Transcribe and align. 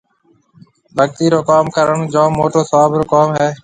ڀگتِي 0.97 1.25
رو 1.33 1.39
ڪوم 1.49 1.65
ڪرڻ 1.75 1.97
جوم 2.13 2.31
موٽو 2.39 2.61
سواب 2.69 2.91
رو 2.97 3.03
ڪوم 3.11 3.29
هيَ۔ 3.37 3.49